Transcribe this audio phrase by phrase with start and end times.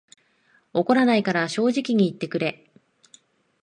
[0.73, 2.65] 怒らないから正直に言ってくれ